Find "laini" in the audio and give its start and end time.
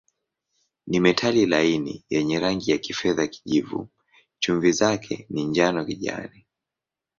1.45-2.05